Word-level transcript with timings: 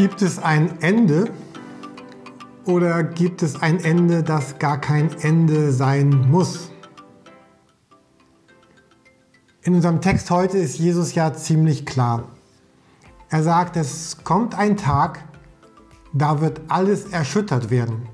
Gibt 0.00 0.22
es 0.22 0.38
ein 0.38 0.80
Ende 0.80 1.30
oder 2.64 3.04
gibt 3.04 3.42
es 3.42 3.60
ein 3.60 3.78
Ende, 3.80 4.22
das 4.22 4.58
gar 4.58 4.80
kein 4.80 5.12
Ende 5.20 5.72
sein 5.72 6.30
muss? 6.30 6.70
In 9.60 9.74
unserem 9.74 10.00
Text 10.00 10.30
heute 10.30 10.56
ist 10.56 10.78
Jesus 10.78 11.14
ja 11.14 11.34
ziemlich 11.34 11.84
klar. 11.84 12.30
Er 13.28 13.42
sagt, 13.42 13.76
es 13.76 14.24
kommt 14.24 14.54
ein 14.54 14.78
Tag, 14.78 15.22
da 16.14 16.40
wird 16.40 16.62
alles 16.68 17.04
erschüttert 17.04 17.68
werden 17.68 18.08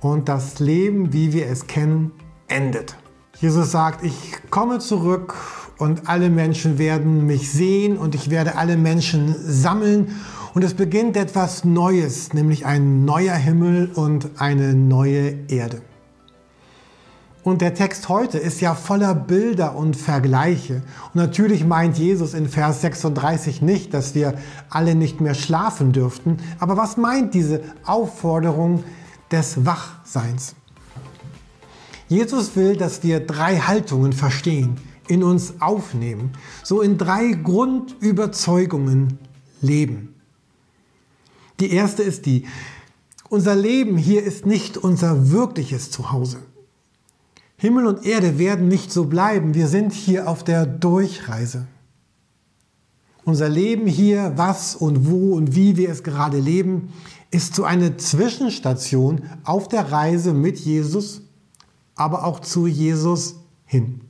und 0.00 0.28
das 0.28 0.58
Leben, 0.58 1.12
wie 1.12 1.32
wir 1.32 1.46
es 1.46 1.68
kennen, 1.68 2.10
endet. 2.48 2.96
Jesus 3.38 3.70
sagt, 3.70 4.02
ich 4.02 4.32
komme 4.50 4.80
zurück 4.80 5.36
und 5.78 6.08
alle 6.08 6.28
Menschen 6.28 6.76
werden 6.76 7.24
mich 7.24 7.52
sehen 7.52 7.98
und 7.98 8.16
ich 8.16 8.30
werde 8.30 8.56
alle 8.56 8.76
Menschen 8.76 9.32
sammeln 9.38 10.16
und 10.54 10.62
es 10.62 10.74
beginnt 10.74 11.16
etwas 11.16 11.64
Neues, 11.64 12.32
nämlich 12.32 12.64
ein 12.64 13.04
neuer 13.04 13.34
Himmel 13.34 13.90
und 13.92 14.30
eine 14.40 14.74
neue 14.74 15.34
Erde. 15.48 15.82
Und 17.42 17.60
der 17.60 17.74
Text 17.74 18.08
heute 18.08 18.38
ist 18.38 18.62
ja 18.62 18.74
voller 18.74 19.14
Bilder 19.14 19.76
und 19.76 19.96
Vergleiche. 19.96 20.76
Und 21.12 21.16
natürlich 21.16 21.66
meint 21.66 21.98
Jesus 21.98 22.32
in 22.32 22.48
Vers 22.48 22.80
36 22.80 23.60
nicht, 23.60 23.92
dass 23.92 24.14
wir 24.14 24.34
alle 24.70 24.94
nicht 24.94 25.20
mehr 25.20 25.34
schlafen 25.34 25.92
dürften. 25.92 26.38
Aber 26.58 26.78
was 26.78 26.96
meint 26.96 27.34
diese 27.34 27.60
Aufforderung 27.84 28.82
des 29.30 29.66
Wachseins? 29.66 30.54
Jesus 32.08 32.56
will, 32.56 32.76
dass 32.76 33.02
wir 33.02 33.20
drei 33.20 33.58
Haltungen 33.58 34.14
verstehen, 34.14 34.76
in 35.06 35.22
uns 35.22 35.54
aufnehmen, 35.60 36.32
so 36.62 36.80
in 36.80 36.96
drei 36.96 37.32
Grundüberzeugungen 37.32 39.18
leben. 39.60 40.13
Die 41.60 41.72
erste 41.72 42.02
ist 42.02 42.26
die, 42.26 42.46
unser 43.28 43.54
Leben 43.54 43.96
hier 43.96 44.22
ist 44.22 44.46
nicht 44.46 44.76
unser 44.76 45.30
wirkliches 45.30 45.90
Zuhause. 45.90 46.38
Himmel 47.56 47.86
und 47.86 48.04
Erde 48.04 48.38
werden 48.38 48.68
nicht 48.68 48.92
so 48.92 49.04
bleiben, 49.04 49.54
wir 49.54 49.68
sind 49.68 49.92
hier 49.92 50.28
auf 50.28 50.44
der 50.44 50.66
Durchreise. 50.66 51.66
Unser 53.24 53.48
Leben 53.48 53.86
hier, 53.86 54.32
was 54.36 54.76
und 54.76 55.10
wo 55.10 55.34
und 55.34 55.54
wie 55.54 55.76
wir 55.76 55.88
es 55.88 56.02
gerade 56.02 56.38
leben, 56.38 56.92
ist 57.30 57.54
so 57.54 57.64
eine 57.64 57.96
Zwischenstation 57.96 59.22
auf 59.44 59.68
der 59.68 59.90
Reise 59.90 60.34
mit 60.34 60.58
Jesus 60.58 61.22
aber 61.94 62.24
auch 62.24 62.40
zu 62.40 62.66
Jesus 62.66 63.36
hin. 63.64 64.00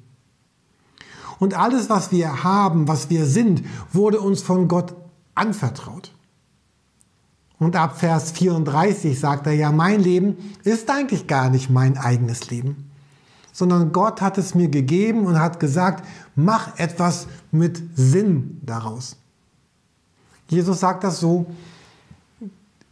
Und 1.38 1.54
alles, 1.54 1.90
was 1.90 2.12
wir 2.12 2.44
haben, 2.44 2.88
was 2.88 3.10
wir 3.10 3.26
sind, 3.26 3.62
wurde 3.92 4.20
uns 4.20 4.42
von 4.42 4.68
Gott 4.68 4.94
anvertraut. 5.34 6.12
Und 7.64 7.76
ab 7.76 7.98
Vers 7.98 8.32
34 8.32 9.18
sagt 9.18 9.46
er 9.46 9.54
ja, 9.54 9.72
mein 9.72 9.98
Leben 9.98 10.36
ist 10.64 10.90
eigentlich 10.90 11.26
gar 11.26 11.48
nicht 11.48 11.70
mein 11.70 11.96
eigenes 11.96 12.50
Leben, 12.50 12.90
sondern 13.52 13.90
Gott 13.90 14.20
hat 14.20 14.36
es 14.36 14.54
mir 14.54 14.68
gegeben 14.68 15.24
und 15.24 15.40
hat 15.40 15.60
gesagt, 15.60 16.06
mach 16.36 16.78
etwas 16.78 17.26
mit 17.52 17.82
Sinn 17.96 18.60
daraus. 18.60 19.16
Jesus 20.46 20.80
sagt 20.80 21.04
das 21.04 21.20
so, 21.20 21.46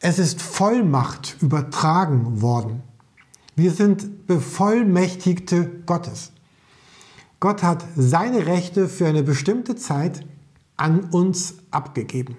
es 0.00 0.18
ist 0.18 0.40
Vollmacht 0.40 1.36
übertragen 1.42 2.40
worden. 2.40 2.82
Wir 3.54 3.72
sind 3.72 4.26
Bevollmächtigte 4.26 5.66
Gottes. 5.84 6.32
Gott 7.40 7.62
hat 7.62 7.84
seine 7.94 8.46
Rechte 8.46 8.88
für 8.88 9.06
eine 9.06 9.22
bestimmte 9.22 9.76
Zeit 9.76 10.24
an 10.78 11.10
uns 11.10 11.56
abgegeben. 11.70 12.38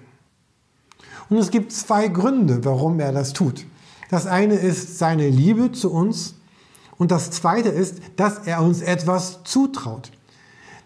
Und 1.30 1.38
es 1.38 1.50
gibt 1.50 1.72
zwei 1.72 2.08
Gründe, 2.08 2.64
warum 2.64 3.00
er 3.00 3.12
das 3.12 3.32
tut. 3.32 3.66
Das 4.10 4.26
eine 4.26 4.54
ist 4.54 4.98
seine 4.98 5.28
Liebe 5.28 5.72
zu 5.72 5.90
uns 5.90 6.34
und 6.98 7.10
das 7.10 7.30
zweite 7.30 7.68
ist, 7.68 8.00
dass 8.16 8.46
er 8.46 8.62
uns 8.62 8.82
etwas 8.82 9.42
zutraut. 9.44 10.10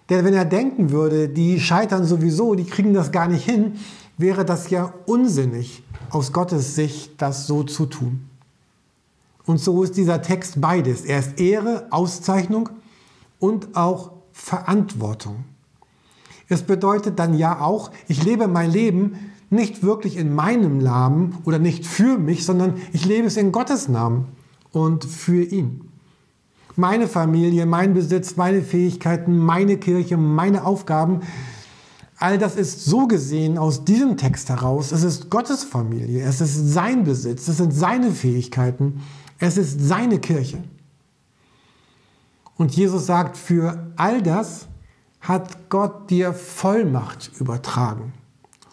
Denn 0.08 0.24
wenn 0.24 0.34
er 0.34 0.44
denken 0.44 0.90
würde, 0.90 1.28
die 1.28 1.60
scheitern 1.60 2.04
sowieso, 2.04 2.54
die 2.54 2.64
kriegen 2.64 2.94
das 2.94 3.12
gar 3.12 3.28
nicht 3.28 3.44
hin, 3.44 3.78
wäre 4.16 4.44
das 4.44 4.70
ja 4.70 4.94
unsinnig, 5.06 5.82
aus 6.10 6.32
Gottes 6.32 6.74
Sicht 6.74 7.20
das 7.20 7.46
so 7.46 7.62
zu 7.62 7.86
tun. 7.86 8.28
Und 9.44 9.58
so 9.58 9.82
ist 9.82 9.96
dieser 9.96 10.22
Text 10.22 10.60
beides. 10.60 11.02
Er 11.02 11.18
ist 11.18 11.38
Ehre, 11.40 11.86
Auszeichnung 11.90 12.70
und 13.38 13.76
auch 13.76 14.12
Verantwortung. 14.32 15.44
Es 16.48 16.62
bedeutet 16.62 17.18
dann 17.18 17.34
ja 17.34 17.60
auch, 17.60 17.90
ich 18.08 18.24
lebe 18.24 18.48
mein 18.48 18.70
Leben 18.70 19.32
nicht 19.50 19.82
wirklich 19.82 20.16
in 20.16 20.34
meinem 20.34 20.78
Namen 20.78 21.38
oder 21.44 21.58
nicht 21.58 21.86
für 21.86 22.18
mich, 22.18 22.44
sondern 22.44 22.74
ich 22.92 23.04
lebe 23.04 23.26
es 23.26 23.36
in 23.36 23.52
Gottes 23.52 23.88
Namen 23.88 24.26
und 24.72 25.04
für 25.04 25.42
ihn. 25.42 25.90
Meine 26.76 27.08
Familie, 27.08 27.66
mein 27.66 27.94
Besitz, 27.94 28.36
meine 28.36 28.62
Fähigkeiten, 28.62 29.36
meine 29.36 29.78
Kirche, 29.78 30.16
meine 30.16 30.64
Aufgaben, 30.64 31.20
all 32.18 32.38
das 32.38 32.56
ist 32.56 32.84
so 32.84 33.06
gesehen 33.06 33.58
aus 33.58 33.84
diesem 33.84 34.16
Text 34.16 34.48
heraus, 34.48 34.92
es 34.92 35.02
ist 35.02 35.30
Gottes 35.30 35.64
Familie, 35.64 36.22
es 36.22 36.40
ist 36.40 36.72
sein 36.72 37.04
Besitz, 37.04 37.48
es 37.48 37.56
sind 37.56 37.72
seine 37.72 38.12
Fähigkeiten 38.12 39.00
es 39.38 39.56
ist 39.56 39.80
seine 39.80 40.18
Kirche. 40.18 40.62
Und 42.56 42.74
Jesus 42.74 43.06
sagt, 43.06 43.36
für 43.36 43.92
all 43.96 44.20
das 44.20 44.66
hat 45.20 45.68
Gott 45.68 46.10
dir 46.10 46.32
Vollmacht 46.32 47.30
übertragen. 47.38 48.12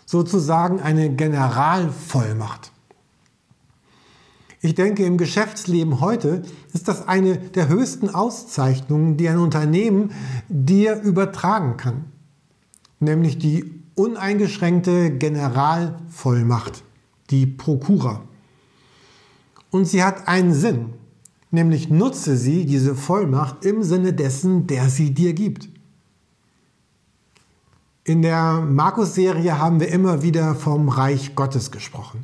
Sozusagen 0.06 0.80
eine 0.80 1.10
Generalvollmacht. 1.10 2.72
Ich 4.62 4.74
denke, 4.74 5.06
im 5.06 5.18
Geschäftsleben 5.18 6.00
heute 6.02 6.42
ist 6.74 6.88
das 6.88 7.08
eine 7.08 7.38
der 7.38 7.68
höchsten 7.68 8.10
Auszeichnungen, 8.10 9.16
die 9.16 9.30
ein 9.30 9.38
Unternehmen 9.38 10.12
dir 10.48 11.02
übertragen 11.02 11.78
kann. 11.78 12.06
Nämlich 13.00 13.38
die 13.38 13.84
uneingeschränkte 13.94 15.12
Generalvollmacht, 15.12 16.84
die 17.30 17.46
Prokura. 17.46 18.24
Und 19.70 19.86
sie 19.86 20.04
hat 20.04 20.28
einen 20.28 20.54
Sinn, 20.54 20.94
nämlich 21.52 21.90
nutze 21.90 22.36
sie, 22.36 22.66
diese 22.66 22.96
Vollmacht, 22.96 23.66
im 23.66 23.84
Sinne 23.84 24.14
dessen, 24.14 24.66
der 24.66 24.90
sie 24.90 25.14
dir 25.14 25.34
gibt. 25.34 25.70
In 28.08 28.22
der 28.22 28.62
Markus-Serie 28.62 29.58
haben 29.58 29.80
wir 29.80 29.88
immer 29.88 30.22
wieder 30.22 30.54
vom 30.54 30.90
Reich 30.90 31.34
Gottes 31.34 31.72
gesprochen. 31.72 32.24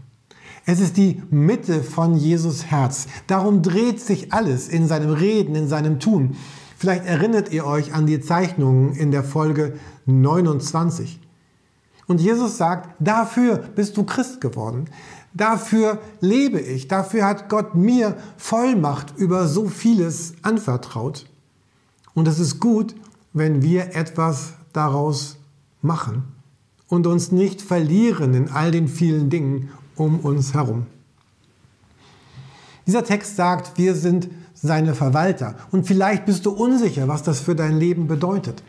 Es 0.63 0.79
ist 0.79 0.95
die 0.95 1.23
Mitte 1.31 1.81
von 1.81 2.15
Jesus 2.15 2.67
Herz. 2.67 3.07
Darum 3.25 3.63
dreht 3.63 3.99
sich 3.99 4.31
alles 4.31 4.69
in 4.69 4.87
seinem 4.87 5.09
Reden, 5.09 5.55
in 5.55 5.67
seinem 5.67 5.99
Tun. 5.99 6.37
Vielleicht 6.77 7.07
erinnert 7.07 7.51
ihr 7.51 7.65
euch 7.65 7.95
an 7.95 8.05
die 8.05 8.21
Zeichnungen 8.21 8.93
in 8.93 9.09
der 9.09 9.23
Folge 9.23 9.73
29. 10.05 11.19
Und 12.05 12.21
Jesus 12.21 12.57
sagt, 12.57 12.95
dafür 12.99 13.57
bist 13.57 13.97
du 13.97 14.03
Christ 14.03 14.39
geworden. 14.39 14.85
Dafür 15.33 15.97
lebe 16.19 16.59
ich, 16.59 16.89
dafür 16.89 17.25
hat 17.25 17.49
Gott 17.49 17.73
mir 17.73 18.17
Vollmacht 18.37 19.17
über 19.17 19.47
so 19.47 19.67
vieles 19.67 20.35
anvertraut. 20.43 21.25
Und 22.13 22.27
es 22.27 22.37
ist 22.37 22.59
gut, 22.59 22.93
wenn 23.33 23.63
wir 23.63 23.95
etwas 23.95 24.53
daraus 24.73 25.37
machen 25.81 26.23
und 26.87 27.07
uns 27.07 27.31
nicht 27.31 27.61
verlieren 27.61 28.33
in 28.33 28.49
all 28.49 28.71
den 28.71 28.87
vielen 28.87 29.29
Dingen 29.29 29.69
um 29.95 30.19
uns 30.19 30.53
herum. 30.53 30.85
Dieser 32.85 33.03
Text 33.03 33.35
sagt, 33.35 33.77
wir 33.77 33.95
sind 33.95 34.29
seine 34.53 34.93
Verwalter. 34.93 35.55
Und 35.71 35.87
vielleicht 35.87 36.25
bist 36.25 36.45
du 36.45 36.51
unsicher, 36.51 37.07
was 37.07 37.23
das 37.23 37.39
für 37.39 37.55
dein 37.55 37.79
Leben 37.79 38.07
bedeutet. 38.07 38.63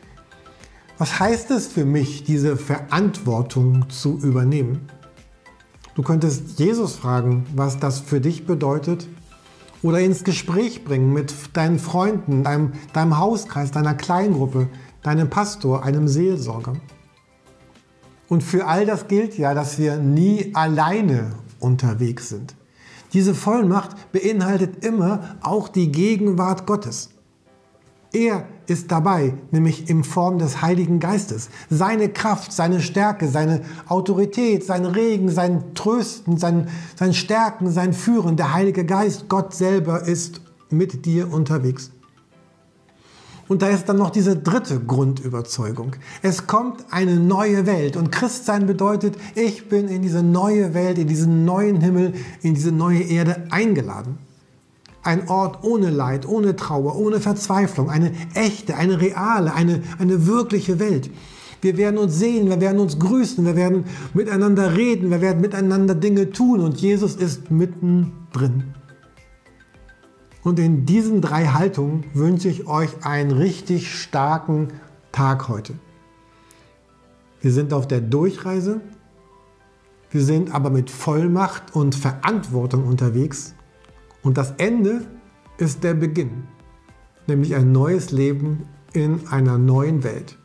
Was 0.98 1.18
heißt 1.18 1.50
es 1.50 1.66
für 1.66 1.84
mich, 1.84 2.24
diese 2.24 2.56
Verantwortung 2.56 3.88
zu 3.90 4.18
übernehmen? 4.18 4.88
Du 5.94 6.02
könntest 6.02 6.58
Jesus 6.58 6.94
fragen, 6.94 7.44
was 7.54 7.78
das 7.78 8.00
für 8.00 8.20
dich 8.20 8.46
bedeutet 8.46 9.08
oder 9.82 10.00
ins 10.00 10.24
Gespräch 10.24 10.84
bringen 10.84 11.12
mit 11.12 11.34
deinen 11.54 11.78
Freunden, 11.78 12.44
deinem, 12.44 12.72
deinem 12.92 13.18
Hauskreis, 13.18 13.72
deiner 13.72 13.94
Kleingruppe, 13.94 14.68
deinem 15.02 15.28
Pastor, 15.28 15.84
einem 15.84 16.08
Seelsorger. 16.08 16.74
Und 18.32 18.42
für 18.42 18.66
all 18.66 18.86
das 18.86 19.08
gilt 19.08 19.36
ja, 19.36 19.52
dass 19.52 19.78
wir 19.78 19.98
nie 19.98 20.52
alleine 20.54 21.32
unterwegs 21.60 22.30
sind. 22.30 22.54
Diese 23.12 23.34
Vollmacht 23.34 24.10
beinhaltet 24.10 24.82
immer 24.86 25.36
auch 25.42 25.68
die 25.68 25.92
Gegenwart 25.92 26.66
Gottes. 26.66 27.10
Er 28.10 28.46
ist 28.66 28.90
dabei, 28.90 29.34
nämlich 29.50 29.90
in 29.90 30.02
Form 30.02 30.38
des 30.38 30.62
Heiligen 30.62 30.98
Geistes. 30.98 31.50
Seine 31.68 32.08
Kraft, 32.08 32.54
seine 32.54 32.80
Stärke, 32.80 33.28
seine 33.28 33.60
Autorität, 33.86 34.64
sein 34.64 34.86
Regen, 34.86 35.28
sein 35.28 35.74
Trösten, 35.74 36.38
sein, 36.38 36.68
sein 36.96 37.12
Stärken, 37.12 37.70
sein 37.70 37.92
Führen, 37.92 38.38
der 38.38 38.54
Heilige 38.54 38.86
Geist, 38.86 39.28
Gott 39.28 39.52
selber 39.52 40.08
ist 40.08 40.40
mit 40.70 41.04
dir 41.04 41.30
unterwegs. 41.30 41.90
Und 43.52 43.60
da 43.60 43.68
ist 43.68 43.86
dann 43.86 43.98
noch 43.98 44.08
diese 44.08 44.34
dritte 44.34 44.80
Grundüberzeugung. 44.80 45.96
Es 46.22 46.46
kommt 46.46 46.86
eine 46.90 47.16
neue 47.16 47.66
Welt 47.66 47.98
und 47.98 48.10
Christsein 48.10 48.66
bedeutet, 48.66 49.14
ich 49.34 49.68
bin 49.68 49.88
in 49.88 50.00
diese 50.00 50.22
neue 50.22 50.72
Welt, 50.72 50.96
in 50.96 51.06
diesen 51.06 51.44
neuen 51.44 51.82
Himmel, 51.82 52.14
in 52.40 52.54
diese 52.54 52.72
neue 52.72 53.02
Erde 53.02 53.48
eingeladen. 53.50 54.16
Ein 55.02 55.28
Ort 55.28 55.64
ohne 55.64 55.90
Leid, 55.90 56.26
ohne 56.26 56.56
Trauer, 56.56 56.96
ohne 56.96 57.20
Verzweiflung, 57.20 57.90
eine 57.90 58.12
echte, 58.32 58.74
eine 58.74 58.98
reale, 59.02 59.52
eine, 59.52 59.82
eine 59.98 60.26
wirkliche 60.26 60.78
Welt. 60.78 61.10
Wir 61.60 61.76
werden 61.76 61.98
uns 61.98 62.18
sehen, 62.18 62.48
wir 62.48 62.58
werden 62.58 62.80
uns 62.80 62.98
grüßen, 62.98 63.44
wir 63.44 63.54
werden 63.54 63.84
miteinander 64.14 64.78
reden, 64.78 65.10
wir 65.10 65.20
werden 65.20 65.42
miteinander 65.42 65.94
Dinge 65.94 66.30
tun 66.30 66.60
und 66.60 66.80
Jesus 66.80 67.16
ist 67.16 67.50
mittendrin. 67.50 68.72
Und 70.42 70.58
in 70.58 70.86
diesen 70.86 71.20
drei 71.20 71.46
Haltungen 71.46 72.04
wünsche 72.14 72.48
ich 72.48 72.66
euch 72.66 73.04
einen 73.04 73.30
richtig 73.30 73.94
starken 73.94 74.68
Tag 75.12 75.48
heute. 75.48 75.74
Wir 77.40 77.52
sind 77.52 77.72
auf 77.72 77.86
der 77.86 78.00
Durchreise, 78.00 78.80
wir 80.10 80.22
sind 80.22 80.54
aber 80.54 80.70
mit 80.70 80.90
Vollmacht 80.90 81.74
und 81.74 81.94
Verantwortung 81.94 82.86
unterwegs 82.86 83.54
und 84.22 84.36
das 84.36 84.52
Ende 84.58 85.06
ist 85.58 85.82
der 85.84 85.94
Beginn, 85.94 86.44
nämlich 87.26 87.54
ein 87.54 87.72
neues 87.72 88.10
Leben 88.10 88.68
in 88.92 89.26
einer 89.28 89.58
neuen 89.58 90.04
Welt. 90.04 90.38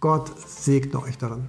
Gott 0.00 0.32
segne 0.48 1.02
euch 1.02 1.18
darin. 1.18 1.46